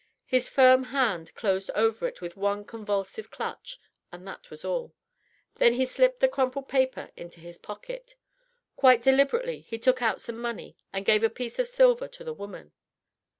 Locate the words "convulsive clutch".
2.65-3.79